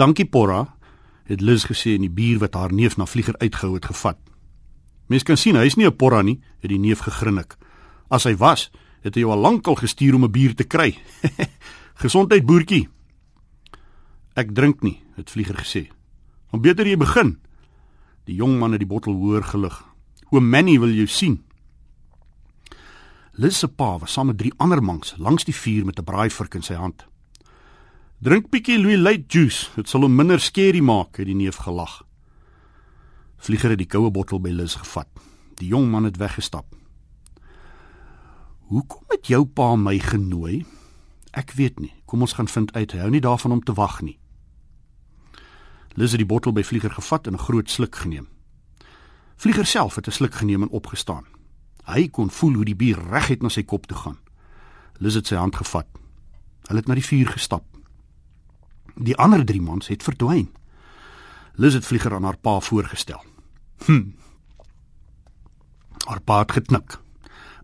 Dankie 0.00 0.24
Porra, 0.24 0.62
het 1.28 1.42
Liz 1.44 1.66
gesê 1.68 1.92
en 1.98 2.06
die 2.06 2.14
bier 2.16 2.38
wat 2.40 2.54
haar 2.56 2.72
neef 2.72 2.94
na 2.96 3.04
vlieger 3.04 3.36
uitgehou 3.36 3.74
het 3.74 3.84
gevat. 3.90 4.16
Mens 5.12 5.26
kan 5.28 5.36
sien 5.36 5.58
hy's 5.60 5.76
nie 5.76 5.86
'n 5.86 5.96
Porra 5.96 6.22
nie, 6.22 6.40
het 6.60 6.70
die 6.70 6.78
neef 6.78 7.00
gegrinnik. 7.04 7.58
As 8.08 8.24
hy 8.24 8.34
was, 8.36 8.70
het 9.02 9.14
hy 9.14 9.20
jou 9.20 9.30
al 9.30 9.40
lankal 9.40 9.74
gestuur 9.74 10.14
om 10.14 10.24
'n 10.24 10.30
bier 10.30 10.54
te 10.54 10.64
kry. 10.64 10.96
Gesondheid 12.04 12.46
boertjie. 12.46 12.88
Ek 14.36 14.54
drink 14.54 14.82
nie, 14.82 15.02
het 15.16 15.30
vlieger 15.30 15.56
gesê. 15.56 15.90
Om 16.50 16.60
beter 16.60 16.86
jy 16.86 16.96
begin. 16.96 17.38
Die 18.24 18.34
jong 18.34 18.58
man 18.58 18.72
het 18.72 18.80
die 18.80 18.88
bottel 18.88 19.12
hoër 19.12 19.42
gelig. 19.42 19.84
Oom 20.30 20.48
Manny 20.48 20.78
wil 20.78 20.92
jou 20.92 21.06
sien. 21.06 21.44
Liz 23.32 23.58
se 23.58 23.68
pa 23.68 23.98
was 23.98 24.12
saam 24.12 24.26
met 24.26 24.38
drie 24.38 24.52
ander 24.56 24.82
monks 24.82 25.14
langs 25.18 25.44
die 25.44 25.54
vuur 25.54 25.84
met 25.84 25.98
'n 25.98 26.04
braaivork 26.04 26.54
in 26.54 26.62
sy 26.62 26.74
hand. 26.74 27.10
Drink 28.20 28.50
bietjie 28.52 28.76
Louis 28.76 28.98
Light 29.00 29.32
juice, 29.32 29.70
dit 29.78 29.88
sal 29.88 30.02
hom 30.04 30.12
minder 30.12 30.42
skerry 30.44 30.82
maak, 30.84 31.16
het 31.16 31.24
die 31.24 31.36
neef 31.38 31.56
gelag. 31.64 32.02
Vlieger 33.40 33.72
het 33.72 33.80
die 33.80 33.88
koue 33.88 34.10
bottel 34.12 34.42
by 34.44 34.50
Liz 34.52 34.74
gevat. 34.76 35.08
Die 35.56 35.70
jong 35.72 35.86
man 35.88 36.04
het 36.04 36.18
weggestap. 36.20 36.66
Hoekom 38.68 39.08
het 39.08 39.30
jou 39.32 39.46
pa 39.48 39.70
my 39.80 39.94
genooi? 40.04 40.66
Ek 41.32 41.56
weet 41.56 41.80
nie. 41.80 41.94
Kom 42.04 42.20
ons 42.20 42.36
gaan 42.36 42.52
vind 42.52 42.74
uit. 42.76 42.92
Hou 42.92 43.08
nie 43.08 43.22
daarvan 43.24 43.56
om 43.56 43.64
te 43.64 43.72
wag 43.80 44.02
nie. 44.04 44.18
Liz 45.96 46.12
het 46.12 46.20
die 46.20 46.28
bottel 46.28 46.52
by 46.52 46.60
Vlieger 46.60 46.92
gevat 46.92 47.26
en 47.26 47.40
'n 47.40 47.46
groot 47.48 47.70
sluk 47.70 47.96
geneem. 48.04 48.28
Vlieger 49.40 49.66
self 49.66 49.96
het 49.96 50.08
'n 50.08 50.12
sluk 50.20 50.34
geneem 50.34 50.62
en 50.62 50.76
opgestaan. 50.76 51.24
Hy 51.88 52.08
kon 52.08 52.30
voel 52.30 52.54
hoe 52.54 52.64
die 52.64 52.76
bier 52.76 53.00
reguit 53.00 53.42
na 53.42 53.48
sy 53.48 53.62
kop 53.62 53.86
toe 53.86 53.96
gaan. 53.96 54.18
Liz 54.98 55.14
het 55.14 55.26
sy 55.26 55.36
hand 55.36 55.56
gevat. 55.56 55.86
Hulle 56.68 56.78
het 56.78 56.86
na 56.88 56.94
die 56.94 57.04
vuur 57.04 57.26
gestap. 57.26 57.69
Die 59.00 59.16
ander 59.16 59.44
drie 59.44 59.62
mans 59.62 59.88
het 59.88 60.02
verdwyn. 60.04 60.50
Liz 61.56 61.74
het 61.74 61.86
Vlieger 61.86 62.14
aan 62.14 62.24
haar 62.24 62.36
pa 62.36 62.60
voorgestel. 62.60 63.24
Hm. 63.84 64.02
Haar 66.04 66.20
pa 66.20 66.38
het 66.38 66.52
geknik. 66.52 66.98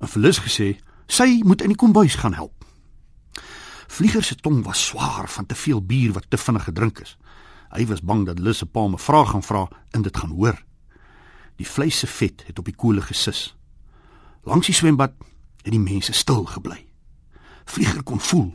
En 0.00 0.08
vir 0.08 0.22
Liz 0.22 0.40
gesê 0.40 0.76
sy 1.06 1.42
moet 1.44 1.60
in 1.62 1.74
die 1.74 1.76
kombuis 1.76 2.14
gaan 2.14 2.34
help. 2.34 2.64
Vlieger 3.86 4.24
se 4.24 4.34
tong 4.34 4.64
was 4.64 4.86
swaar 4.86 5.28
van 5.28 5.46
te 5.46 5.54
veel 5.54 5.82
bier 5.84 6.12
wat 6.12 6.24
te 6.28 6.40
vinnig 6.40 6.64
gedrink 6.64 6.98
is. 7.04 7.16
Hy 7.70 7.84
was 7.86 8.00
bang 8.00 8.24
dat 8.26 8.40
Liz 8.40 8.58
se 8.58 8.66
pa 8.66 8.86
'n 8.88 8.98
vraag 8.98 9.30
gaan 9.30 9.42
vra 9.42 9.68
en 9.90 10.02
dit 10.02 10.16
gaan 10.16 10.30
hoor. 10.30 10.64
Die 11.56 11.68
vleis 11.68 11.98
se 11.98 12.06
vet 12.06 12.46
het 12.46 12.58
op 12.58 12.64
die 12.64 12.74
koele 12.74 13.02
gesis. 13.02 13.56
Langs 14.42 14.66
die 14.66 14.74
swembad 14.74 15.12
het 15.62 15.72
die 15.72 15.80
mense 15.80 16.12
stil 16.12 16.44
gebly. 16.44 16.86
Vlieger 17.64 18.02
kon 18.02 18.20
voel 18.20 18.54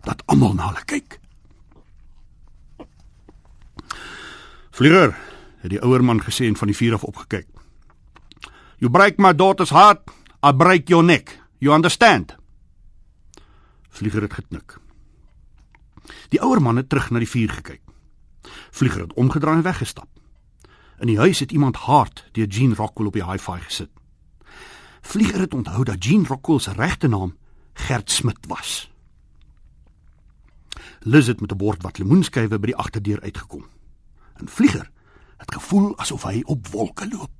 dat 0.00 0.22
almal 0.26 0.54
na 0.54 0.66
hulle 0.66 0.84
kyk. 0.84 1.20
Vlieger, 4.74 5.12
het 5.62 5.70
die 5.70 5.78
ouer 5.86 6.02
man 6.02 6.18
gesê 6.18 6.48
en 6.50 6.56
van 6.58 6.66
die 6.66 6.74
vuur 6.74 6.96
af 6.96 7.04
opgekyk. 7.06 7.46
You 8.82 8.90
break 8.90 9.20
my 9.22 9.30
daughter's 9.30 9.70
heart, 9.70 10.10
I 10.42 10.50
break 10.50 10.88
your 10.90 11.04
neck. 11.04 11.30
You 11.62 11.74
understand? 11.74 12.34
Vlieger 13.88 14.26
het 14.26 14.34
geknik. 14.34 14.74
Die 16.28 16.42
ouer 16.42 16.62
man 16.62 16.76
het 16.76 16.88
terug 16.88 17.12
na 17.14 17.22
die 17.22 17.30
vuur 17.30 17.52
gekyk. 17.54 17.82
Vlieger 18.74 19.00
het 19.00 19.12
omgedraai 19.12 19.56
en 19.56 19.62
weggestap. 19.62 20.08
In 20.98 21.06
die 21.06 21.18
huis 21.18 21.38
het 21.38 21.52
iemand 21.52 21.76
hard 21.86 22.24
deur 22.32 22.46
Jean 22.46 22.74
Rockwell 22.74 23.06
op 23.06 23.14
die 23.14 23.24
hi-fi 23.24 23.60
gesit. 23.68 23.92
Vlieger 25.06 25.40
het 25.40 25.54
onthou 25.54 25.84
dat 25.84 26.04
Jean 26.04 26.26
Rockwell 26.26 26.58
se 26.58 26.72
regte 26.72 27.08
naam 27.08 27.36
Gert 27.74 28.10
Smit 28.10 28.42
was. 28.48 28.90
Liz 31.06 31.26
het 31.26 31.40
met 31.40 31.52
'n 31.52 31.56
bord 31.56 31.82
wat 31.82 31.98
lemoenskywe 31.98 32.58
by 32.58 32.66
die 32.66 32.76
agterdeur 32.76 33.20
uitgekom. 33.20 33.64
En 34.34 34.48
Vlieger 34.48 34.90
het 35.36 35.54
gevoel 35.54 35.98
asof 35.98 36.22
hy 36.22 36.40
op 36.44 36.66
wolke 36.66 37.08
loop. 37.08 37.33